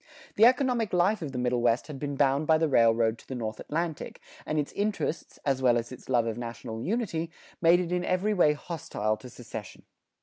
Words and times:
The 0.33 0.45
economic 0.47 0.93
life 0.93 1.21
of 1.21 1.31
the 1.31 1.37
Middle 1.37 1.61
West 1.61 1.85
had 1.85 1.99
been 1.99 2.15
bound 2.15 2.47
by 2.47 2.57
the 2.57 2.67
railroad 2.67 3.19
to 3.19 3.27
the 3.27 3.35
North 3.35 3.59
Atlantic, 3.59 4.19
and 4.47 4.57
its 4.57 4.71
interests, 4.71 5.37
as 5.45 5.61
well 5.61 5.77
as 5.77 5.91
its 5.91 6.09
love 6.09 6.25
of 6.25 6.39
national 6.39 6.81
unity, 6.81 7.29
made 7.61 7.79
it 7.79 7.91
in 7.91 8.03
every 8.03 8.33
way 8.33 8.53
hostile 8.53 9.15
to 9.17 9.29
secession. 9.29 9.83